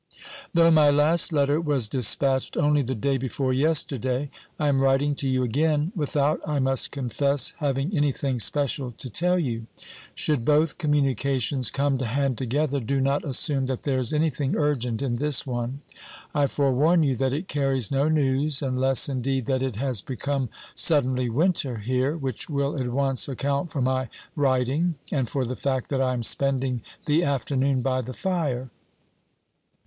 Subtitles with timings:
[0.55, 5.27] Though my last letter was despatched only the day before yesterday, I am writing to
[5.29, 9.67] you again, without, I must confess, having anything special to tell you.
[10.15, 15.03] Should both communications come to hand together, do not assume that there is anything urgent
[15.03, 15.81] in this one;
[16.33, 20.49] I fore warn you that it carries no news, unless indeed that it has become
[20.73, 25.89] suddenly winter here, which will at once account for my writing, and for the fact
[25.89, 28.71] that I am spending the afternoon by the fire.